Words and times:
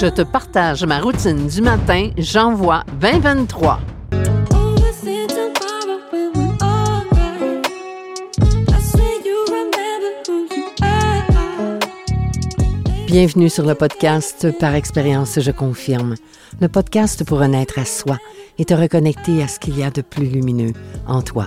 Je 0.00 0.06
te 0.06 0.22
partage 0.22 0.84
ma 0.84 1.00
routine 1.00 1.48
du 1.48 1.60
matin, 1.60 2.10
j'envoie 2.16 2.84
2023. 3.00 3.80
Bienvenue 13.08 13.48
sur 13.48 13.66
le 13.66 13.74
podcast 13.74 14.56
Par 14.60 14.76
expérience, 14.76 15.40
je 15.40 15.50
confirme. 15.50 16.14
Le 16.60 16.68
podcast 16.68 17.24
pour 17.24 17.40
renaître 17.40 17.80
à 17.80 17.84
soi 17.84 18.18
et 18.58 18.64
te 18.64 18.74
reconnecter 18.74 19.42
à 19.42 19.48
ce 19.48 19.58
qu'il 19.58 19.76
y 19.76 19.82
a 19.82 19.90
de 19.90 20.02
plus 20.02 20.26
lumineux 20.26 20.74
en 21.08 21.22
toi. 21.22 21.46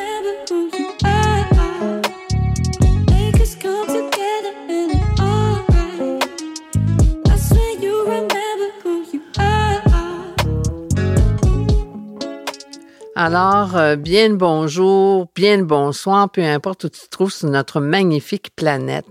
Alors, 13.23 13.77
euh, 13.77 13.97
bien 13.97 14.29
le 14.29 14.35
bonjour, 14.35 15.27
bien 15.35 15.57
le 15.57 15.63
bonsoir, 15.63 16.27
peu 16.31 16.43
importe 16.43 16.85
où 16.85 16.89
tu 16.89 17.01
te 17.01 17.07
trouves 17.07 17.31
sur 17.31 17.49
notre 17.49 17.79
magnifique 17.79 18.49
planète. 18.55 19.05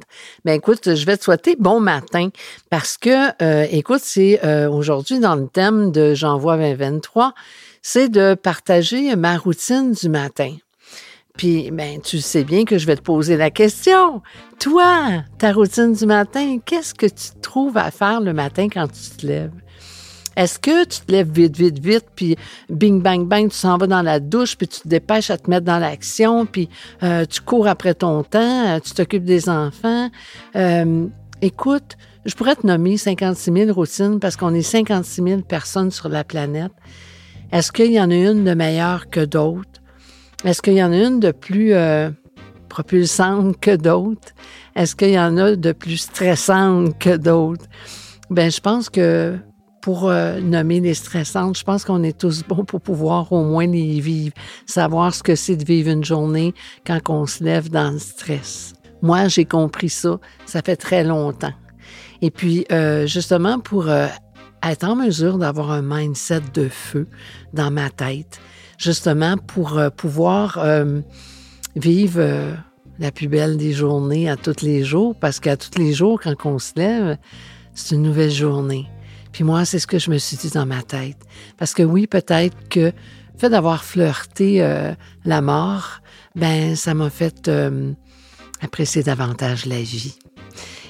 Ben 0.45 0.55
écoute, 0.55 0.97
je 0.97 1.07
vais 1.07 1.17
te 1.17 1.23
souhaiter 1.23 1.55
bon 1.57 1.79
matin 1.79 2.31
parce 2.71 2.99
que, 2.99 3.29
euh, 3.41 3.69
écoute, 3.71 4.01
c'est 4.03 4.45
euh, 4.45 4.69
aujourd'hui 4.69 5.21
dans 5.21 5.37
le 5.37 5.47
thème 5.47 5.93
de 5.93 6.15
J'envoie 6.15 6.57
2023, 6.57 7.35
c'est 7.83 8.09
de 8.09 8.35
partager 8.35 9.15
ma 9.15 9.37
routine 9.37 9.93
du 9.93 10.09
matin. 10.09 10.57
Puis, 11.39 11.71
ben, 11.71 12.01
tu 12.01 12.19
sais 12.19 12.43
bien 12.43 12.65
que 12.65 12.79
je 12.79 12.87
vais 12.87 12.97
te 12.97 13.03
poser 13.03 13.37
la 13.37 13.53
question. 13.53 14.23
Toi, 14.59 15.23
ta 15.39 15.53
routine 15.53 15.93
du 15.93 16.07
matin, 16.07 16.59
qu'est-ce 16.67 16.95
que 16.95 17.07
tu 17.07 17.41
trouves 17.41 17.77
à 17.77 17.93
faire 17.93 18.21
le 18.21 18.33
matin 18.33 18.67
quand 18.69 18.89
tu 18.89 19.19
te 19.19 19.25
lèves? 19.25 19.53
Est-ce 20.41 20.59
que 20.59 20.85
tu 20.87 21.01
te 21.01 21.13
lèves 21.13 21.31
vite, 21.31 21.55
vite, 21.55 21.79
vite, 21.81 22.07
puis 22.17 22.35
bing, 22.71 23.03
bang, 23.03 23.27
bang, 23.27 23.51
tu 23.51 23.57
s'en 23.57 23.77
vas 23.77 23.87
dans 23.87 24.01
la 24.01 24.21
douche, 24.21 24.57
puis 24.57 24.67
tu 24.67 24.81
te 24.81 24.89
dépêches 24.89 25.31
à 25.31 25.37
te 25.37 25.51
mettre 25.51 25.67
dans 25.67 25.79
l'action, 25.79 26.47
puis 26.47 26.71
euh, 27.03 27.27
tu 27.27 27.43
cours 27.43 27.69
après 27.69 27.93
ton 27.93 28.23
temps, 28.23 28.69
euh, 28.69 28.81
tu 28.81 28.93
t'occupes 28.93 29.27
des 29.27 29.51
enfants? 29.51 30.09
Euh, 30.57 31.07
écoute, 31.43 31.99
je 32.25 32.35
pourrais 32.35 32.57
te 32.57 32.67
nommer 32.67 32.97
56 32.97 33.53
000 33.53 33.73
routines 33.75 34.19
parce 34.19 34.37
qu'on 34.37 34.55
est 34.55 34.63
56 34.63 35.23
000 35.23 35.41
personnes 35.43 35.91
sur 35.91 36.09
la 36.09 36.25
planète. 36.25 36.73
Est-ce 37.53 37.71
qu'il 37.71 37.93
y 37.93 38.01
en 38.01 38.11
a 38.11 38.15
une 38.15 38.43
de 38.43 38.55
meilleure 38.55 39.11
que 39.11 39.23
d'autres? 39.23 39.83
Est-ce 40.47 40.63
qu'il 40.63 40.73
y 40.73 40.83
en 40.83 40.93
a 40.93 40.97
une 40.97 41.21
de 41.21 41.33
plus 41.33 41.75
propulsante 42.71 43.61
que 43.61 43.77
d'autres? 43.77 44.29
Est-ce 44.75 44.97
qu'il 44.97 45.11
y 45.11 45.21
en 45.21 45.37
a 45.37 45.55
de 45.55 45.73
plus 45.73 45.99
stressante 45.99 46.99
que 46.99 47.19
d'autres? 47.19 47.67
Ben, 48.31 48.51
je 48.51 48.61
pense 48.61 48.89
que 48.89 49.37
pour 49.81 50.09
euh, 50.09 50.41
nommer 50.41 50.81
les 50.81 50.95
stressantes, 50.95 51.57
je 51.57 51.65
pense 51.65 51.85
qu'on 51.85 52.03
est 52.03 52.19
tous 52.19 52.45
bons 52.45 52.65
pour 52.65 52.81
pouvoir 52.81 53.33
au 53.33 53.45
moins 53.45 53.67
les 53.67 54.01
vivre, 54.01 54.35
savoir 54.67 55.15
ce 55.15 55.23
que 55.23 55.35
c'est 55.35 55.57
de 55.57 55.65
vivre 55.65 55.91
une 55.91 56.05
journée 56.05 56.55
quand 56.87 57.01
on 57.09 57.27
se 57.27 57.43
lève 57.43 57.71
dans 57.71 57.91
le 57.91 57.99
stress. 57.99 58.75
Moi, 59.03 59.29
j'ai 59.29 59.45
compris 59.45 59.89
ça, 59.89 60.19
ça 60.47 60.61
fait 60.63 60.77
très 60.77 61.05
longtemps. 61.05 61.55
Et 62.21 62.31
puis, 62.31 62.67
euh, 62.71 63.07
justement, 63.07 63.59
pour 63.59 63.89
euh, 63.89 64.07
être 64.63 64.85
en 64.85 64.97
mesure 64.97 65.39
d'avoir 65.39 65.71
un 65.71 65.83
mindset 65.83 66.43
de 66.53 66.69
feu 66.69 67.07
dans 67.55 67.71
ma 67.71 67.89
tête, 67.89 68.41
justement 68.77 69.37
pour 69.39 69.81
pouvoir 69.97 70.63
vivre 71.77 72.55
la 72.99 73.11
plus 73.11 73.29
belle 73.29 73.57
des 73.57 73.73
journées 73.73 74.29
à 74.29 74.37
tous 74.37 74.63
les 74.63 74.85
jours, 74.85 75.15
parce 75.19 75.41
qu'à 75.41 75.57
tous 75.57 75.79
les 75.79 75.95
jours, 75.95 76.21
quand 76.23 76.35
on 76.45 76.59
se 76.59 76.73
lève, 76.77 77.17
c'est 77.75 77.95
une 77.95 78.03
nouvelle 78.03 78.31
journée. 78.31 78.87
Puis 79.33 79.45
moi, 79.45 79.65
c'est 79.65 79.79
ce 79.79 79.87
que 79.87 79.99
je 79.99 80.11
me 80.11 80.19
suis 80.19 80.37
dit 80.37 80.51
dans 80.51 80.67
ma 80.67 80.83
tête. 80.83 81.19
Parce 81.57 81.75
que 81.75 81.83
oui, 81.83 82.07
peut-être 82.07 82.57
que 82.69 82.81
le 82.81 82.93
fait 83.39 83.51
d'avoir 83.51 83.85
flirté 83.85 84.63
euh, 84.63 84.93
la 85.25 85.41
mort, 85.41 86.01
ben 86.35 86.77
ça 86.77 86.95
m'a 86.95 87.11
fait 87.11 87.49
euh, 87.49 87.93
apprécier 88.61 89.03
davantage 89.03 89.67
la 89.67 89.81
vie. 89.81 90.19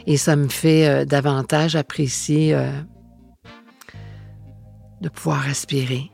Et 0.06 0.16
ça 0.16 0.36
me 0.36 0.48
fait 0.48 0.88
euh, 0.88 1.04
davantage 1.04 1.76
apprécier 1.76 2.56
de 5.00 5.08
pouvoir 5.08 5.40
respirer. 5.40 6.10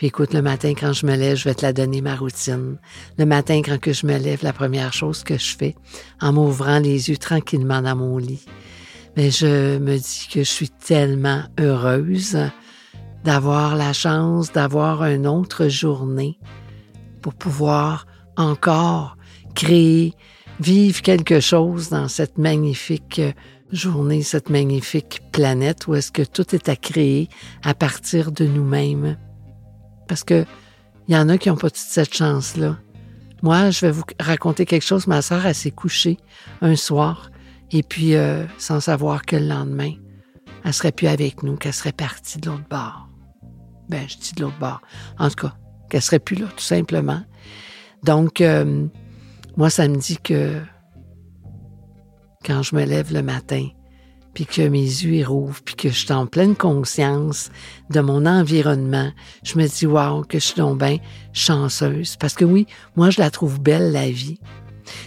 Puis 0.00 0.06
écoute, 0.06 0.32
le 0.32 0.40
matin, 0.40 0.72
quand 0.72 0.94
je 0.94 1.04
me 1.04 1.14
lève, 1.14 1.36
je 1.36 1.44
vais 1.44 1.54
te 1.54 1.60
la 1.60 1.74
donner, 1.74 2.00
ma 2.00 2.16
routine. 2.16 2.78
Le 3.18 3.26
matin, 3.26 3.60
quand 3.62 3.78
que 3.78 3.92
je 3.92 4.06
me 4.06 4.16
lève, 4.16 4.42
la 4.42 4.54
première 4.54 4.94
chose 4.94 5.22
que 5.22 5.36
je 5.36 5.54
fais, 5.54 5.74
en 6.22 6.32
m'ouvrant 6.32 6.78
les 6.78 7.10
yeux 7.10 7.18
tranquillement 7.18 7.82
dans 7.82 7.96
mon 7.96 8.16
lit, 8.16 8.46
mais 9.16 9.30
je 9.30 9.78
me 9.78 9.96
dis 9.96 10.28
que 10.32 10.40
je 10.40 10.50
suis 10.50 10.70
tellement 10.70 11.42
heureuse 11.58 12.38
d'avoir 13.24 13.76
la 13.76 13.92
chance 13.92 14.52
d'avoir 14.52 15.04
une 15.04 15.26
autre 15.26 15.68
journée 15.68 16.38
pour 17.20 17.34
pouvoir 17.34 18.06
encore 18.36 19.16
créer, 19.54 20.14
vivre 20.58 21.02
quelque 21.02 21.40
chose 21.40 21.90
dans 21.90 22.08
cette 22.08 22.38
magnifique 22.38 23.20
journée, 23.72 24.22
cette 24.22 24.48
magnifique 24.48 25.20
planète 25.32 25.86
où 25.86 25.94
est-ce 25.94 26.10
que 26.10 26.22
tout 26.22 26.54
est 26.54 26.68
à 26.68 26.76
créer 26.76 27.28
à 27.62 27.74
partir 27.74 28.32
de 28.32 28.46
nous-mêmes. 28.46 29.18
Parce 30.08 30.24
que 30.24 30.44
il 31.08 31.14
y 31.14 31.18
en 31.18 31.28
a 31.28 31.38
qui 31.38 31.48
n'ont 31.48 31.56
pas 31.56 31.70
toute 31.70 31.76
cette 31.76 32.14
chance-là. 32.14 32.78
Moi, 33.42 33.70
je 33.70 33.86
vais 33.86 33.90
vous 33.90 34.04
raconter 34.20 34.64
quelque 34.64 34.84
chose. 34.84 35.08
Ma 35.08 35.22
sœur, 35.22 35.44
elle 35.44 35.54
s'est 35.54 35.72
couchée 35.72 36.18
un 36.60 36.76
soir 36.76 37.30
et 37.72 37.82
puis, 37.82 38.14
euh, 38.14 38.44
sans 38.58 38.80
savoir 38.80 39.24
que 39.24 39.36
le 39.36 39.46
lendemain, 39.46 39.92
elle 40.64 40.74
serait 40.74 40.92
plus 40.92 41.06
avec 41.06 41.42
nous, 41.42 41.56
qu'elle 41.56 41.72
serait 41.72 41.92
partie 41.92 42.38
de 42.38 42.50
l'autre 42.50 42.68
bord. 42.68 43.08
Ben, 43.88 44.08
je 44.08 44.16
dis 44.18 44.32
de 44.34 44.42
l'autre 44.42 44.58
bord. 44.58 44.80
En 45.18 45.28
tout 45.28 45.46
cas, 45.46 45.54
qu'elle 45.88 46.02
serait 46.02 46.18
plus 46.18 46.36
là, 46.36 46.46
tout 46.46 46.64
simplement. 46.64 47.22
Donc, 48.02 48.40
euh, 48.40 48.86
moi, 49.56 49.70
ça 49.70 49.86
me 49.88 49.96
dit 49.96 50.18
que 50.18 50.60
quand 52.44 52.62
je 52.62 52.74
me 52.74 52.84
lève 52.84 53.12
le 53.12 53.22
matin, 53.22 53.68
puis 54.34 54.46
que 54.46 54.62
mes 54.62 54.78
yeux 54.78 55.26
rouvrent, 55.26 55.60
puis 55.62 55.74
que 55.74 55.88
je 55.88 55.94
suis 55.94 56.12
en 56.12 56.26
pleine 56.26 56.54
conscience 56.54 57.50
de 57.90 58.00
mon 58.00 58.26
environnement, 58.26 59.10
je 59.42 59.58
me 59.58 59.66
dis, 59.66 59.86
waouh, 59.86 60.22
que 60.22 60.38
je 60.38 60.44
suis 60.46 60.60
donc 60.60 60.78
bien 60.78 60.98
chanceuse. 61.32 62.16
Parce 62.16 62.34
que 62.34 62.44
oui, 62.44 62.66
moi, 62.96 63.10
je 63.10 63.20
la 63.20 63.30
trouve 63.30 63.60
belle, 63.60 63.92
la 63.92 64.08
vie. 64.10 64.38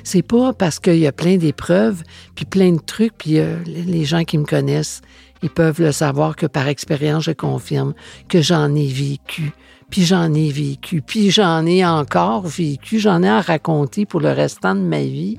C'est 0.04 0.22
pas 0.22 0.54
parce 0.54 0.80
qu'il 0.80 0.98
y 0.98 1.08
a 1.08 1.12
plein 1.12 1.38
d'épreuves, 1.38 2.04
puis 2.36 2.46
plein 2.46 2.74
de 2.74 2.82
trucs, 2.82 3.18
puis 3.18 3.40
euh, 3.40 3.58
les 3.66 4.06
gens 4.06 4.24
qui 4.24 4.38
me 4.38 4.46
connaissent, 4.46 5.02
ils 5.44 5.50
peuvent 5.50 5.82
le 5.82 5.92
savoir 5.92 6.36
que 6.36 6.46
par 6.46 6.68
expérience, 6.68 7.24
je 7.26 7.32
confirme 7.32 7.94
que 8.30 8.42
j'en 8.42 8.74
ai 8.76 8.88
vécu, 8.88 9.52
puis 9.90 10.04
j'en 10.04 10.34
ai 10.34 10.50
vécu, 10.50 11.02
puis 11.02 11.32
j'en 11.32 11.66
ai 11.66 11.86
encore 11.86 12.48
vécu, 12.48 13.00
j'en 13.00 13.22
ai 13.24 13.30
à 13.30 13.42
raconter 13.42 14.06
pour 14.06 14.22
le 14.22 14.32
restant 14.32 14.74
de 14.74 14.82
ma 14.82 15.02
vie. 15.02 15.38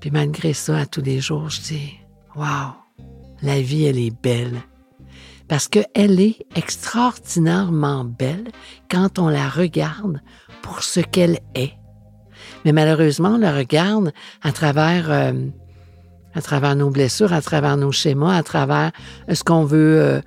Puis 0.00 0.10
malgré 0.10 0.52
ça, 0.52 0.78
à 0.78 0.86
tous 0.86 1.02
les 1.02 1.20
jours, 1.20 1.50
je 1.50 1.60
dis, 1.62 1.94
waouh, 2.36 2.74
la 3.42 3.60
vie, 3.60 3.84
elle 3.84 3.98
est 3.98 4.22
belle. 4.22 4.62
Parce 5.48 5.68
qu'elle 5.68 6.20
est 6.20 6.46
extraordinairement 6.54 8.04
belle 8.04 8.48
quand 8.90 9.18
on 9.18 9.28
la 9.28 9.48
regarde 9.48 10.20
pour 10.62 10.82
ce 10.82 11.00
qu'elle 11.00 11.40
est. 11.54 11.74
Mais 12.64 12.72
malheureusement, 12.72 13.30
on 13.30 13.38
le 13.38 13.48
regarde 13.48 14.12
à 14.42 14.52
travers, 14.52 15.10
euh, 15.10 15.32
à 16.34 16.42
travers 16.42 16.76
nos 16.76 16.90
blessures, 16.90 17.32
à 17.32 17.40
travers 17.40 17.76
nos 17.76 17.92
schémas, 17.92 18.36
à 18.36 18.42
travers 18.42 18.92
euh, 19.28 19.34
ce 19.34 19.44
qu'on 19.44 19.64
veut, 19.64 20.00
euh, 20.00 20.20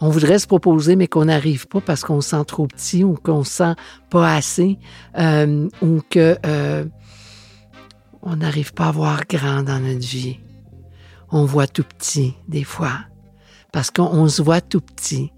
on 0.00 0.10
voudrait 0.10 0.38
se 0.38 0.46
proposer, 0.46 0.96
mais 0.96 1.08
qu'on 1.08 1.24
n'arrive 1.24 1.66
pas 1.66 1.80
parce 1.80 2.04
qu'on 2.04 2.20
se 2.20 2.30
sent 2.30 2.44
trop 2.46 2.66
petit 2.66 3.04
ou 3.04 3.14
qu'on 3.14 3.42
se 3.42 3.50
sent 3.50 3.74
pas 4.10 4.34
assez 4.34 4.78
ou 5.82 6.00
que 6.08 6.38
on 8.22 8.36
n'arrive 8.36 8.74
pas 8.74 8.86
à 8.86 8.92
voir 8.92 9.22
grand 9.28 9.62
dans 9.62 9.80
notre 9.80 10.06
vie. 10.06 10.38
On 11.30 11.44
voit 11.44 11.66
tout 11.66 11.84
petit 11.84 12.34
des 12.46 12.62
fois 12.62 12.92
parce 13.72 13.90
qu'on 13.90 14.28
se 14.28 14.40
voit 14.40 14.60
tout 14.60 14.80
petit. 14.80 15.32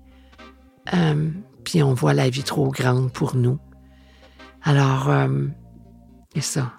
puis 1.64 1.82
on 1.82 1.94
voit 1.94 2.12
la 2.12 2.28
vie 2.28 2.42
trop 2.42 2.68
grande 2.68 3.10
pour 3.12 3.36
nous. 3.36 3.58
Alors, 4.62 5.08
et 6.34 6.40
ça. 6.40 6.72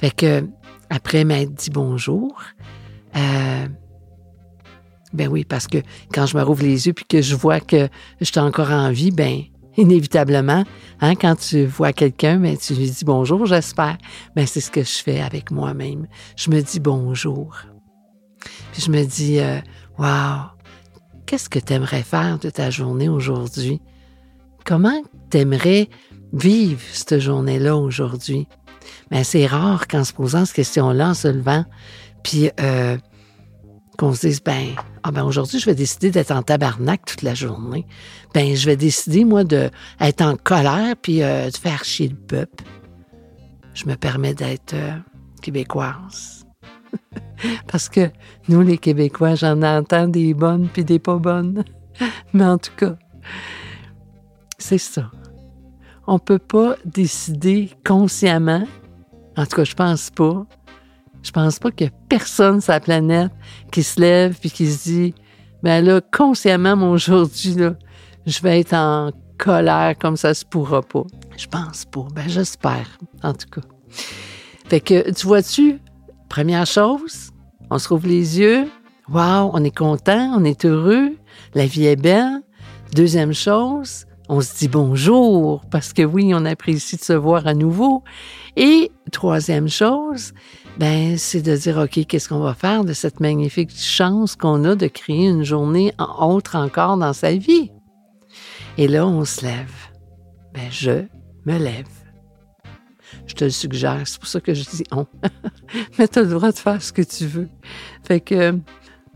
Fait 0.00 0.10
que, 0.10 0.48
après 0.90 1.24
m'être 1.24 1.54
dit 1.54 1.70
bonjour, 1.70 2.40
euh, 3.16 3.66
ben 5.12 5.28
oui, 5.28 5.44
parce 5.44 5.66
que 5.66 5.78
quand 6.12 6.26
je 6.26 6.36
me 6.36 6.42
rouvre 6.42 6.62
les 6.62 6.86
yeux 6.86 6.92
puis 6.92 7.04
que 7.04 7.22
je 7.22 7.34
vois 7.34 7.60
que 7.60 7.88
je 8.20 8.40
encore 8.40 8.70
en 8.70 8.90
vie, 8.90 9.10
ben 9.10 9.42
inévitablement, 9.78 10.64
hein, 11.00 11.14
quand 11.14 11.36
tu 11.36 11.64
vois 11.64 11.92
quelqu'un, 11.92 12.38
ben, 12.38 12.56
tu 12.56 12.74
lui 12.74 12.90
dis 12.90 13.04
bonjour, 13.04 13.46
j'espère. 13.46 13.96
Ben, 14.34 14.46
c'est 14.46 14.60
ce 14.60 14.70
que 14.70 14.82
je 14.82 14.98
fais 15.02 15.20
avec 15.20 15.50
moi-même. 15.50 16.08
Je 16.36 16.50
me 16.50 16.60
dis 16.60 16.80
bonjour. 16.80 17.56
Puis 18.72 18.82
je 18.82 18.90
me 18.90 19.04
dis, 19.04 19.38
euh, 19.38 19.60
wow, 19.98 20.50
qu'est-ce 21.26 21.48
que 21.48 21.60
tu 21.60 21.72
aimerais 21.72 22.02
faire 22.02 22.38
de 22.38 22.50
ta 22.50 22.70
journée 22.70 23.08
aujourd'hui? 23.08 23.80
Comment 24.64 25.00
tu 25.30 25.38
aimerais 25.38 25.88
vivre 26.32 26.80
cette 26.92 27.18
journée-là 27.18 27.76
aujourd'hui? 27.76 28.46
Mais 29.10 29.24
c'est 29.24 29.46
rare 29.46 29.86
qu'en 29.88 30.04
se 30.04 30.12
posant 30.12 30.44
cette 30.44 30.56
question-là, 30.56 31.10
en 31.10 31.14
se 31.14 31.28
levant, 31.28 31.64
puis 32.22 32.50
euh, 32.60 32.96
qu'on 33.98 34.14
se 34.14 34.26
dise, 34.26 34.42
ben, 34.42 34.68
ah 35.02 35.10
ben 35.10 35.24
aujourd'hui, 35.24 35.58
je 35.58 35.66
vais 35.66 35.74
décider 35.74 36.10
d'être 36.10 36.30
en 36.30 36.42
tabarnak 36.42 37.04
toute 37.04 37.22
la 37.22 37.34
journée. 37.34 37.86
Ben, 38.34 38.54
je 38.54 38.66
vais 38.66 38.76
décider, 38.76 39.24
moi, 39.24 39.44
d'être 39.44 40.20
en 40.20 40.36
colère 40.36 40.94
puis 41.00 41.22
euh, 41.22 41.50
de 41.50 41.56
faire 41.56 41.84
chier 41.84 42.08
le 42.08 42.16
peuple. 42.16 42.64
Je 43.74 43.86
me 43.86 43.94
permets 43.94 44.34
d'être 44.34 44.74
euh, 44.74 44.96
québécoise. 45.42 46.46
Parce 47.68 47.88
que 47.88 48.10
nous, 48.48 48.62
les 48.62 48.78
Québécois, 48.78 49.34
j'en 49.34 49.62
entends 49.62 50.08
des 50.08 50.34
bonnes 50.34 50.68
puis 50.68 50.84
des 50.84 50.98
pas 50.98 51.18
bonnes. 51.18 51.64
Mais 52.32 52.44
en 52.44 52.58
tout 52.58 52.74
cas, 52.76 52.96
c'est 54.58 54.78
ça. 54.78 55.10
On 56.10 56.18
peut 56.18 56.38
pas 56.38 56.74
décider 56.86 57.68
consciemment, 57.84 58.64
en 59.36 59.44
tout 59.44 59.56
cas, 59.56 59.64
je 59.64 59.74
pense 59.74 60.08
pas, 60.08 60.46
je 61.22 61.30
pense 61.30 61.58
pas 61.58 61.70
qu'il 61.70 61.88
y 61.88 61.90
a 61.90 61.92
personne 62.08 62.62
sur 62.62 62.72
la 62.72 62.80
planète 62.80 63.30
qui 63.70 63.82
se 63.82 64.00
lève 64.00 64.34
puis 64.40 64.50
qui 64.50 64.72
se 64.72 64.84
dit 64.84 65.14
Ben 65.62 65.84
là, 65.84 66.00
consciemment, 66.00 66.90
aujourd'hui, 66.90 67.56
là, 67.56 67.74
je 68.24 68.40
vais 68.40 68.60
être 68.60 68.72
en 68.72 69.10
colère 69.36 69.98
comme 69.98 70.16
ça 70.16 70.32
se 70.32 70.46
pourra 70.46 70.80
pas. 70.80 71.04
Je 71.36 71.46
pense 71.46 71.84
pas. 71.84 72.06
Ben 72.14 72.26
j'espère, 72.26 72.88
en 73.22 73.34
tout 73.34 73.50
cas. 73.50 73.68
Fait 74.66 74.80
que, 74.80 75.10
tu 75.10 75.26
vois-tu, 75.26 75.78
première 76.30 76.64
chose, 76.64 77.32
on 77.68 77.78
se 77.78 77.86
rouvre 77.86 78.08
les 78.08 78.38
yeux. 78.38 78.66
Waouh, 79.10 79.50
on 79.52 79.62
est 79.62 79.76
content, 79.76 80.32
on 80.34 80.42
est 80.44 80.64
heureux, 80.64 81.16
la 81.52 81.66
vie 81.66 81.84
est 81.84 81.96
belle. 82.00 82.40
Deuxième 82.94 83.34
chose, 83.34 84.06
on 84.28 84.40
se 84.40 84.56
dit 84.56 84.68
bonjour 84.68 85.64
parce 85.70 85.92
que 85.92 86.02
oui, 86.02 86.32
on 86.34 86.44
apprécie 86.44 86.96
de 86.96 87.02
se 87.02 87.12
voir 87.12 87.46
à 87.46 87.54
nouveau. 87.54 88.04
Et 88.56 88.90
troisième 89.10 89.68
chose, 89.68 90.32
ben 90.78 91.16
c'est 91.16 91.42
de 91.42 91.56
dire 91.56 91.78
ok, 91.78 92.06
qu'est-ce 92.06 92.28
qu'on 92.28 92.40
va 92.40 92.54
faire 92.54 92.84
de 92.84 92.92
cette 92.92 93.20
magnifique 93.20 93.70
chance 93.74 94.36
qu'on 94.36 94.64
a 94.64 94.74
de 94.74 94.86
créer 94.86 95.28
une 95.28 95.44
journée 95.44 95.92
autre 96.18 96.56
encore 96.56 96.96
dans 96.96 97.12
sa 97.12 97.34
vie? 97.34 97.72
Et 98.76 98.86
là, 98.86 99.06
on 99.06 99.24
se 99.24 99.44
lève. 99.44 99.72
Ben 100.54 100.68
je 100.70 101.04
me 101.46 101.58
lève. 101.58 101.86
Je 103.26 103.34
te 103.34 103.44
le 103.44 103.50
suggère, 103.50 104.02
c'est 104.04 104.18
pour 104.18 104.28
ça 104.28 104.40
que 104.40 104.52
je 104.52 104.62
dis 104.64 104.84
on. 104.92 105.06
Mais 105.98 106.08
tu 106.08 106.18
as 106.18 106.22
le 106.22 106.28
droit 106.28 106.52
de 106.52 106.58
faire 106.58 106.82
ce 106.82 106.92
que 106.92 107.02
tu 107.02 107.26
veux. 107.26 107.48
Fait 108.06 108.20
que 108.20 108.58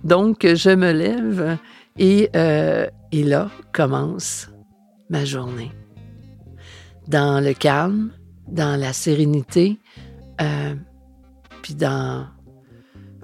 donc 0.05 0.47
je 0.47 0.71
me 0.71 0.93
lève 0.93 1.59
et, 1.99 2.31
euh, 2.35 2.87
et 3.13 3.23
là 3.23 3.51
commence 3.73 4.52
ma 5.13 5.25
journée. 5.25 5.71
Dans 7.07 7.45
le 7.45 7.53
calme, 7.53 8.11
dans 8.49 8.81
la 8.81 8.93
sérénité, 8.93 9.79
euh, 10.41 10.75
puis 11.63 11.75
dans 11.75 12.27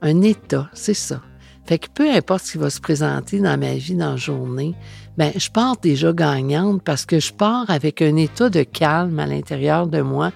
un 0.02 0.23
état, 0.23 0.70
c'est 0.75 0.94
ça. 0.94 1.23
Fait 1.67 1.79
que 1.79 1.88
peu 1.93 2.11
importe 2.11 2.44
ce 2.44 2.52
qui 2.52 2.58
va 2.58 2.70
se 2.70 2.81
présenter 2.81 3.40
dans 3.40 3.58
ma 3.58 3.75
vie 3.75 3.94
dans 3.94 4.12
la 4.12 4.17
journée, 4.17 4.75
ben 5.17 5.32
je 5.37 5.50
pars 5.50 5.76
déjà 5.76 6.12
gagnante 6.12 6.82
parce 6.82 7.05
que 7.05 7.20
je 7.20 7.32
pars 7.32 7.69
avec 7.69 8.00
un 8.00 8.17
état 8.17 8.49
de 8.49 8.62
calme 8.62 9.19
à 9.19 9.26
l'intérieur 9.26 9.87
de 9.87 10.00
moi. 10.00 10.32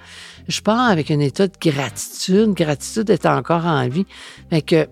Je 0.49 0.61
pars 0.61 0.91
avec 0.91 1.11
un 1.11 1.21
état 1.21 1.47
de 1.47 1.57
gratitude, 1.61 2.53
gratitude 2.55 3.05
d'être 3.05 3.27
encore 3.27 3.65
en 3.65 3.89
vie. 3.89 4.07
Fait 4.51 4.63
que 4.63 4.89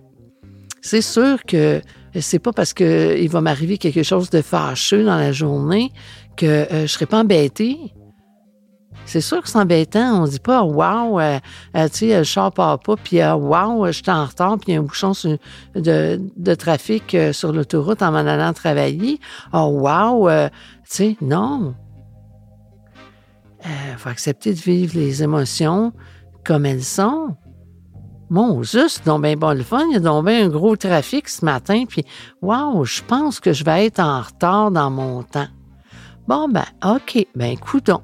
c'est 0.80 1.02
sûr 1.02 1.42
que 1.44 1.82
c'est 2.18 2.38
pas 2.38 2.52
parce 2.52 2.72
qu'il 2.72 3.28
va 3.28 3.40
m'arriver 3.40 3.78
quelque 3.78 4.02
chose 4.02 4.30
de 4.30 4.42
fâcheux 4.42 5.04
dans 5.04 5.18
la 5.18 5.32
journée 5.32 5.92
que 6.36 6.46
euh, 6.46 6.82
je 6.82 6.86
serai 6.86 7.06
pas 7.06 7.20
embêtée. 7.20 7.94
C'est 9.06 9.20
sûr 9.20 9.42
que 9.42 9.48
c'est 9.48 9.58
embêtant. 9.58 10.22
On 10.22 10.26
dit 10.26 10.38
pas, 10.38 10.62
wow, 10.62 11.20
euh, 11.20 11.38
euh, 11.76 11.88
tu 11.88 12.08
sais, 12.10 12.18
le 12.18 12.24
char 12.24 12.52
part 12.52 12.78
pas, 12.78 12.96
puis 12.96 13.22
wow, 13.22 13.86
je 13.86 13.92
suis 13.92 14.10
en 14.10 14.24
retard, 14.24 14.58
puis 14.58 14.72
il 14.72 14.74
y 14.74 14.76
a 14.76 14.80
un 14.80 14.84
bouchon 14.84 15.12
de, 15.74 16.54
trafic 16.54 17.16
sur 17.32 17.52
l'autoroute 17.52 18.02
en 18.02 18.12
m'en 18.12 18.18
allant 18.18 18.52
travailler. 18.52 19.18
Oh, 19.52 19.78
wow, 19.80 20.28
tu 20.28 20.50
sais, 20.84 21.16
non. 21.20 21.74
Il 23.64 23.98
faut 23.98 24.08
accepter 24.08 24.54
de 24.54 24.60
vivre 24.60 24.94
les 24.96 25.22
émotions 25.22 25.92
comme 26.44 26.66
elles 26.66 26.84
sont. 26.84 27.36
Mon 28.30 28.62
juste, 28.62 29.04
donc 29.06 29.22
ben 29.22 29.36
bon 29.36 29.56
le 29.56 29.64
fun, 29.64 29.86
il 29.90 30.00
y 30.00 30.06
a 30.06 30.22
bien 30.22 30.44
un 30.44 30.48
gros 30.48 30.76
trafic 30.76 31.28
ce 31.28 31.44
matin, 31.44 31.84
puis 31.88 32.04
wow, 32.42 32.84
je 32.84 33.02
pense 33.02 33.40
que 33.40 33.52
je 33.52 33.64
vais 33.64 33.86
être 33.86 33.98
en 33.98 34.20
retard 34.20 34.70
dans 34.70 34.88
mon 34.88 35.24
temps. 35.24 35.48
Bon, 36.30 36.46
ben, 36.46 36.64
OK, 36.84 37.26
ben, 37.34 37.50
écoutons. 37.50 38.02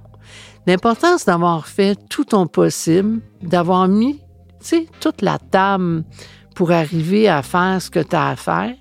L'important, 0.66 1.16
c'est 1.16 1.28
d'avoir 1.28 1.68
fait 1.68 1.96
tout 2.08 2.24
ton 2.24 2.48
possible, 2.48 3.20
d'avoir 3.40 3.86
mis, 3.86 4.14
tu 4.14 4.66
sais, 4.66 4.86
toute 4.98 5.22
la 5.22 5.38
table 5.38 6.02
pour 6.56 6.72
arriver 6.72 7.28
à 7.28 7.42
faire 7.42 7.80
ce 7.80 7.88
que 7.88 8.00
tu 8.00 8.16
as 8.16 8.30
à 8.30 8.34
faire. 8.34 8.74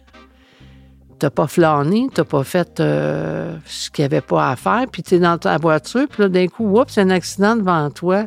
Tu 1.19 1.25
n'as 1.27 1.29
pas 1.29 1.45
flâné, 1.45 2.07
tu 2.11 2.21
n'as 2.21 2.25
pas 2.25 2.43
fait 2.43 2.79
euh, 2.79 3.55
ce 3.67 3.91
qu'il 3.91 4.01
n'y 4.01 4.07
avait 4.07 4.21
pas 4.21 4.49
à 4.49 4.55
faire, 4.55 4.85
puis 4.91 5.03
tu 5.03 5.13
es 5.13 5.19
dans 5.19 5.37
ta 5.37 5.59
voiture, 5.59 6.07
puis 6.09 6.23
là, 6.23 6.29
d'un 6.29 6.47
coup, 6.47 6.79
oups, 6.79 6.97
un 6.97 7.11
accident 7.11 7.55
devant 7.55 7.91
toi. 7.91 8.25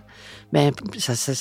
Bien, 0.53 0.71
ça, 1.01 1.35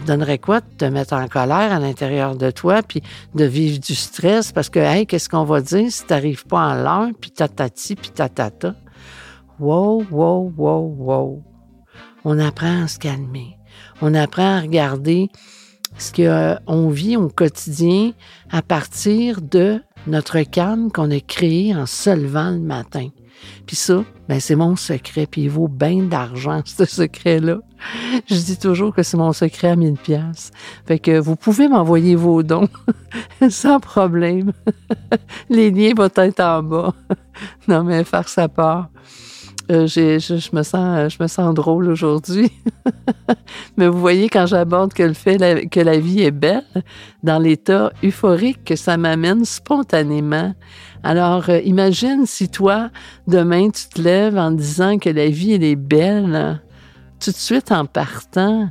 te 0.00 0.04
donnerait 0.04 0.38
quoi 0.38 0.60
de 0.60 0.74
te 0.76 0.86
mettre 0.86 1.12
en 1.12 1.28
colère 1.28 1.72
à 1.72 1.78
l'intérieur 1.78 2.34
de 2.34 2.50
toi, 2.50 2.82
puis 2.82 3.00
de 3.36 3.44
vivre 3.44 3.78
du 3.78 3.94
stress? 3.94 4.50
Parce 4.50 4.70
que, 4.70 4.80
hey, 4.80 5.06
qu'est-ce 5.06 5.28
qu'on 5.28 5.44
va 5.44 5.60
dire 5.60 5.92
si 5.92 6.04
tu 6.04 6.12
n'arrives 6.12 6.46
pas 6.46 6.58
en 6.58 6.74
l'heure, 6.74 7.10
puis 7.20 7.30
tatati, 7.30 7.94
puis 7.94 8.10
tatata? 8.10 8.74
Wow, 9.60 10.06
wow, 10.10 10.54
wow, 10.56 10.94
wow. 10.98 11.44
On 12.24 12.38
apprend 12.38 12.84
à 12.84 12.88
se 12.88 12.98
calmer. 12.98 13.58
On 14.00 14.14
apprend 14.14 14.56
à 14.56 14.60
regarder 14.60 15.28
ce 15.98 16.12
qu'on 16.12 16.88
vit 16.88 17.18
au 17.18 17.28
quotidien 17.28 18.12
à 18.50 18.62
partir 18.62 19.42
de 19.42 19.82
notre 20.06 20.40
calme 20.44 20.90
qu'on 20.90 21.10
a 21.10 21.20
créé 21.20 21.76
en 21.76 21.84
se 21.84 22.08
levant 22.08 22.52
le 22.52 22.60
matin. 22.60 23.10
Puis 23.66 23.76
ça, 23.76 24.02
ben 24.30 24.40
c'est 24.40 24.56
mon 24.56 24.76
secret, 24.76 25.26
puis 25.26 25.42
il 25.42 25.50
vaut 25.50 25.68
bien 25.68 26.04
d'argent, 26.04 26.62
ce 26.64 26.86
secret-là. 26.86 27.58
Je 28.28 28.36
dis 28.36 28.58
toujours 28.58 28.94
que 28.94 29.02
c'est 29.02 29.18
mon 29.18 29.34
secret 29.34 29.68
à 29.68 29.76
1000 29.76 29.98
pièces. 29.98 30.52
Fait 30.86 30.98
que 30.98 31.18
vous 31.18 31.36
pouvez 31.36 31.68
m'envoyer 31.68 32.14
vos 32.14 32.42
dons 32.42 32.68
sans 33.50 33.78
problème. 33.78 34.52
Les 35.50 35.70
liens 35.70 35.92
vont 35.94 36.08
être 36.14 36.40
en 36.40 36.62
bas. 36.62 36.94
non, 37.68 37.84
mais 37.84 38.04
faire 38.04 38.28
sa 38.30 38.48
part. 38.48 38.88
Euh, 39.70 39.86
je, 39.86 40.56
me 40.56 40.62
sens, 40.64 41.12
je 41.12 41.22
me 41.22 41.28
sens 41.28 41.54
drôle 41.54 41.88
aujourd'hui. 41.88 42.50
Mais 43.76 43.86
vous 43.86 44.00
voyez, 44.00 44.28
quand 44.28 44.46
j'aborde 44.46 44.92
que 44.92 45.04
le 45.04 45.12
fait 45.12 45.68
que 45.68 45.80
la 45.80 45.98
vie 45.98 46.22
est 46.22 46.32
belle, 46.32 46.64
dans 47.22 47.38
l'état 47.38 47.92
euphorique 48.02 48.64
que 48.64 48.74
ça 48.74 48.96
m'amène 48.96 49.44
spontanément. 49.44 50.54
Alors, 51.04 51.48
euh, 51.50 51.60
imagine 51.60 52.26
si 52.26 52.48
toi, 52.48 52.90
demain, 53.28 53.70
tu 53.70 53.88
te 53.88 54.02
lèves 54.02 54.36
en 54.36 54.50
disant 54.50 54.98
que 54.98 55.08
la 55.08 55.28
vie, 55.28 55.52
est 55.52 55.76
belle, 55.76 56.60
tout 57.22 57.30
de 57.30 57.36
suite 57.36 57.70
en 57.70 57.86
partant. 57.86 58.70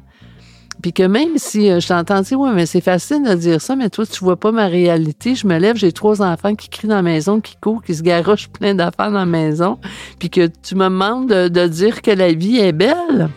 Puis 0.81 0.93
que 0.93 1.03
même 1.03 1.37
si 1.37 1.69
euh, 1.69 1.79
je 1.79 1.87
t'entends 1.87 2.21
dire, 2.21 2.39
ouais, 2.39 2.53
mais 2.53 2.65
c'est 2.65 2.81
facile 2.81 3.23
de 3.23 3.33
dire 3.35 3.61
ça, 3.61 3.75
mais 3.75 3.89
toi, 3.89 4.05
tu 4.05 4.23
vois 4.23 4.39
pas 4.39 4.51
ma 4.51 4.67
réalité. 4.67 5.35
Je 5.35 5.45
me 5.45 5.57
lève, 5.57 5.75
j'ai 5.75 5.91
trois 5.91 6.21
enfants 6.21 6.55
qui 6.55 6.69
crient 6.69 6.87
dans 6.87 6.95
la 6.95 7.01
maison, 7.01 7.41
qui 7.41 7.57
courent, 7.57 7.83
qui 7.83 7.95
se 7.95 8.01
garochent 8.01 8.47
plein 8.47 8.75
d'affaires 8.75 9.11
dans 9.11 9.19
la 9.19 9.25
maison, 9.25 9.77
puis 10.19 10.29
que 10.29 10.47
tu 10.47 10.75
me 10.75 10.85
demandes 10.85 11.27
de, 11.27 11.67
dire 11.67 12.01
que 12.01 12.11
la 12.11 12.31
vie 12.31 12.57
est 12.57 12.71
belle. 12.71 13.29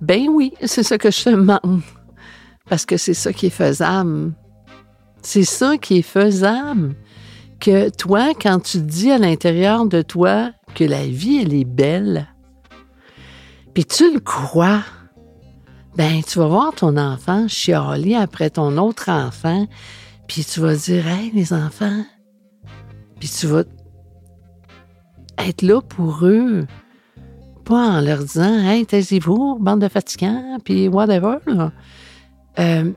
Ben 0.00 0.28
oui, 0.28 0.52
c'est 0.62 0.82
ça 0.82 0.96
que 0.96 1.10
je 1.10 1.24
te 1.24 1.30
demande. 1.30 1.82
Parce 2.68 2.86
que 2.86 2.96
c'est 2.96 3.14
ça 3.14 3.32
qui 3.32 3.46
est 3.46 3.50
faisable. 3.50 4.32
C'est 5.22 5.44
ça 5.44 5.76
qui 5.76 5.98
est 5.98 6.02
faisable. 6.02 6.94
Que 7.58 7.90
toi, 7.90 8.30
quand 8.40 8.60
tu 8.60 8.78
dis 8.78 9.10
à 9.10 9.18
l'intérieur 9.18 9.86
de 9.86 10.02
toi 10.02 10.50
que 10.74 10.84
la 10.84 11.06
vie, 11.06 11.40
elle 11.42 11.54
est 11.54 11.64
belle, 11.64 12.28
puis 13.74 13.84
tu 13.84 14.12
le 14.12 14.20
crois, 14.20 14.82
ben 15.96 16.22
tu 16.22 16.38
vas 16.38 16.46
voir 16.46 16.74
ton 16.74 16.96
enfant 16.96 17.48
chialer 17.48 18.14
après 18.14 18.50
ton 18.50 18.76
autre 18.78 19.10
enfant, 19.10 19.66
puis 20.26 20.44
tu 20.44 20.60
vas 20.60 20.74
dire 20.74 21.06
Hey, 21.06 21.30
les 21.32 21.52
enfants, 21.52 22.04
puis 23.20 23.28
tu 23.28 23.46
vas 23.46 23.64
être 25.38 25.62
là 25.62 25.80
pour 25.80 26.20
eux, 26.24 26.66
pas 27.64 27.98
en 27.98 28.00
leur 28.00 28.18
disant 28.18 28.58
Hey, 28.58 28.86
taisez-vous, 28.86 29.58
bande 29.60 29.80
de 29.80 29.88
fatigants, 29.88 30.58
puis 30.64 30.88
whatever. 30.88 31.36
Euh, 32.58 32.92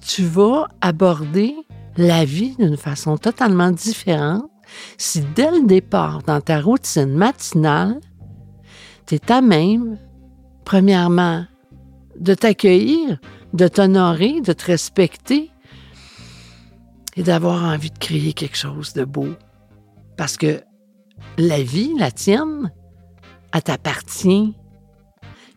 tu 0.00 0.24
vas 0.24 0.68
aborder 0.80 1.54
la 1.96 2.24
vie 2.24 2.56
d'une 2.56 2.76
façon 2.76 3.16
totalement 3.16 3.70
différente 3.70 4.50
si 4.98 5.22
dès 5.34 5.50
le 5.50 5.66
départ, 5.66 6.22
dans 6.22 6.40
ta 6.40 6.60
routine 6.60 7.14
matinale, 7.14 8.00
tu 9.06 9.14
es 9.14 9.32
à 9.32 9.40
même, 9.40 9.98
premièrement, 10.64 11.44
de 12.18 12.34
t'accueillir, 12.34 13.18
de 13.52 13.68
t'honorer, 13.68 14.40
de 14.40 14.52
te 14.52 14.66
respecter 14.66 15.50
et 17.16 17.22
d'avoir 17.22 17.64
envie 17.64 17.90
de 17.90 17.98
créer 17.98 18.32
quelque 18.32 18.56
chose 18.56 18.92
de 18.92 19.04
beau. 19.04 19.28
Parce 20.16 20.36
que 20.36 20.60
la 21.38 21.62
vie, 21.62 21.92
la 21.98 22.10
tienne, 22.10 22.70
elle 23.52 23.62
t'appartient. 23.62 24.54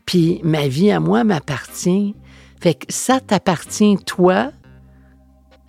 Puis 0.05 0.41
ma 0.43 0.67
vie 0.67 0.91
à 0.91 0.99
moi 0.99 1.23
m'appartient. 1.23 2.15
Fait 2.61 2.73
que 2.73 2.85
ça 2.89 3.19
t'appartient, 3.19 3.97
toi. 4.05 4.51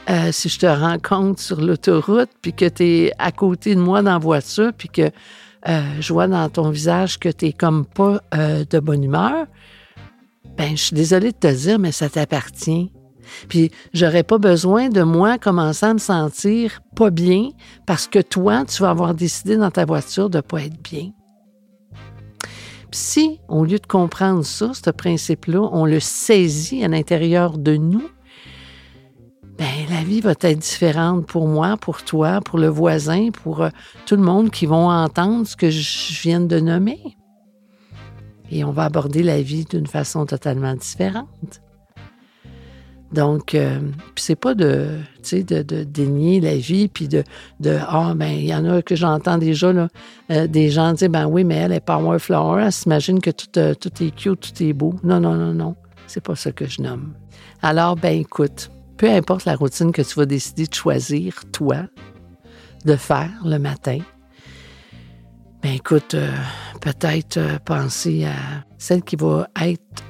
Euh, 0.08 0.32
si 0.32 0.48
je 0.48 0.58
te 0.58 0.66
rencontre 0.66 1.40
sur 1.40 1.60
l'autoroute, 1.60 2.30
puis 2.40 2.52
que 2.52 2.68
tu 2.68 2.84
es 2.84 3.12
à 3.18 3.32
côté 3.32 3.74
de 3.74 3.80
moi 3.80 4.02
dans 4.02 4.12
la 4.12 4.18
voiture, 4.18 4.72
puis 4.76 4.88
que 4.88 5.10
euh, 5.68 5.82
je 6.00 6.12
vois 6.12 6.26
dans 6.26 6.48
ton 6.48 6.70
visage 6.70 7.18
que 7.18 7.28
tu 7.28 7.46
es 7.46 7.52
comme 7.52 7.84
pas 7.84 8.22
euh, 8.34 8.64
de 8.68 8.78
bonne 8.80 9.04
humeur, 9.04 9.46
ben 10.56 10.76
je 10.76 10.84
suis 10.84 10.94
désolée 10.94 11.32
de 11.32 11.36
te 11.36 11.52
dire, 11.52 11.78
mais 11.78 11.92
ça 11.92 12.08
t'appartient. 12.08 12.92
Puis 13.48 13.70
j'aurais 13.92 14.22
pas 14.22 14.38
besoin 14.38 14.88
de 14.88 15.02
moi 15.02 15.38
commencer 15.38 15.86
à 15.86 15.94
me 15.94 15.98
sentir 15.98 16.80
pas 16.96 17.10
bien 17.10 17.50
parce 17.86 18.06
que 18.06 18.18
toi, 18.18 18.64
tu 18.64 18.82
vas 18.82 18.90
avoir 18.90 19.14
décidé 19.14 19.56
dans 19.56 19.70
ta 19.70 19.84
voiture 19.84 20.30
de 20.30 20.40
pas 20.40 20.62
être 20.62 20.82
bien. 20.82 21.10
Puis 22.90 23.00
si, 23.00 23.40
au 23.48 23.64
lieu 23.64 23.78
de 23.78 23.86
comprendre 23.86 24.44
ça, 24.44 24.72
ce 24.74 24.90
principe-là, 24.90 25.60
on 25.72 25.84
le 25.84 26.00
saisit 26.00 26.84
à 26.84 26.88
l'intérieur 26.88 27.56
de 27.56 27.76
nous, 27.76 28.08
ben 29.56 29.66
la 29.90 30.02
vie 30.02 30.20
va 30.20 30.32
être 30.40 30.58
différente 30.58 31.26
pour 31.26 31.46
moi, 31.46 31.76
pour 31.76 32.02
toi, 32.02 32.40
pour 32.40 32.58
le 32.58 32.68
voisin, 32.68 33.28
pour 33.30 33.62
euh, 33.62 33.68
tout 34.06 34.16
le 34.16 34.22
monde 34.22 34.50
qui 34.50 34.64
vont 34.64 34.88
entendre 34.88 35.46
ce 35.46 35.54
que 35.54 35.70
je 35.70 36.20
viens 36.22 36.40
de 36.40 36.58
nommer. 36.58 37.16
Et 38.50 38.64
on 38.64 38.72
va 38.72 38.84
aborder 38.84 39.22
la 39.22 39.40
vie 39.42 39.64
d'une 39.64 39.86
façon 39.86 40.26
totalement 40.26 40.74
différente. 40.74 41.60
Donc, 43.12 43.54
euh, 43.54 43.80
c'est 44.14 44.36
pas 44.36 44.54
de, 44.54 44.98
de, 45.32 45.62
de 45.62 45.82
dénier 45.82 46.40
la 46.40 46.56
vie, 46.56 46.86
puis 46.86 47.08
de, 47.08 47.24
de 47.58 47.76
ah, 47.88 48.12
ben, 48.14 48.30
il 48.30 48.46
y 48.46 48.54
en 48.54 48.64
a 48.66 48.82
que 48.82 48.94
j'entends 48.94 49.36
déjà, 49.36 49.72
là, 49.72 49.88
euh, 50.30 50.46
des 50.46 50.70
gens 50.70 50.92
dire, 50.92 51.10
ben 51.10 51.26
oui, 51.26 51.42
mais 51.42 51.56
elle 51.56 51.72
est 51.72 51.80
power 51.80 52.20
flower, 52.20 52.62
elle 52.64 52.72
s'imagine 52.72 53.20
que 53.20 53.30
tout, 53.30 53.58
euh, 53.58 53.74
tout 53.74 53.90
est 54.02 54.14
cute, 54.14 54.40
tout 54.40 54.62
est 54.62 54.72
beau. 54.72 54.94
Non, 55.02 55.18
non, 55.18 55.34
non, 55.34 55.52
non, 55.52 55.74
c'est 56.06 56.22
pas 56.22 56.36
ça 56.36 56.52
que 56.52 56.66
je 56.66 56.82
nomme. 56.82 57.14
Alors, 57.62 57.96
ben 57.96 58.16
écoute, 58.16 58.70
peu 58.96 59.10
importe 59.10 59.44
la 59.44 59.56
routine 59.56 59.90
que 59.90 60.02
tu 60.02 60.14
vas 60.14 60.26
décider 60.26 60.66
de 60.66 60.74
choisir, 60.74 61.34
toi, 61.52 61.86
de 62.84 62.94
faire 62.94 63.30
le 63.44 63.58
matin, 63.58 63.98
ben 65.62 65.74
écoute, 65.74 66.16
peut-être 66.80 67.60
penser 67.64 68.24
à 68.24 68.64
celle 68.78 69.02
qui 69.02 69.16
va 69.16 69.48
être 69.60 70.04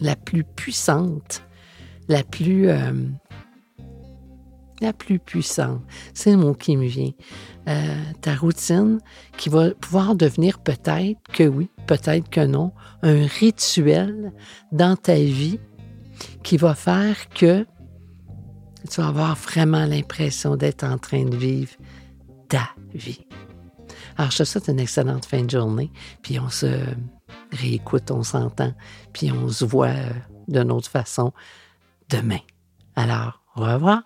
la 0.00 0.16
plus 0.16 0.44
puissante 0.44 1.44
la 2.08 2.22
plus, 2.22 2.68
euh, 2.68 2.92
la 4.80 4.92
plus 4.92 5.18
puissante. 5.18 5.82
C'est 6.12 6.32
le 6.32 6.36
mot 6.38 6.54
qui 6.54 6.76
me 6.76 6.86
vient. 6.86 7.12
Euh, 7.68 7.94
ta 8.20 8.34
routine 8.34 8.98
qui 9.38 9.48
va 9.48 9.70
pouvoir 9.70 10.14
devenir 10.14 10.58
peut-être 10.58 11.18
que 11.32 11.44
oui, 11.44 11.70
peut-être 11.86 12.28
que 12.28 12.44
non, 12.44 12.72
un 13.02 13.26
rituel 13.26 14.32
dans 14.70 14.96
ta 14.96 15.14
vie 15.14 15.58
qui 16.42 16.56
va 16.58 16.74
faire 16.74 17.28
que 17.30 17.66
tu 18.90 19.00
vas 19.00 19.08
avoir 19.08 19.34
vraiment 19.34 19.86
l'impression 19.86 20.56
d'être 20.56 20.84
en 20.84 20.98
train 20.98 21.24
de 21.24 21.36
vivre 21.36 21.72
ta 22.48 22.68
vie. 22.92 23.26
Alors, 24.16 24.30
je 24.30 24.38
te 24.38 24.44
souhaite 24.44 24.68
une 24.68 24.80
excellente 24.80 25.24
fin 25.24 25.42
de 25.42 25.50
journée, 25.50 25.90
puis 26.22 26.38
on 26.38 26.48
se 26.48 26.66
réécoute, 27.52 28.10
on 28.10 28.22
s'entend, 28.22 28.72
puis 29.12 29.32
on 29.32 29.48
se 29.48 29.64
voit 29.64 29.88
euh, 29.88 30.10
d'une 30.48 30.70
autre 30.70 30.90
façon 30.90 31.32
demain. 32.10 32.40
Alors, 32.96 33.42
au 33.56 33.62
revoir. 33.62 34.02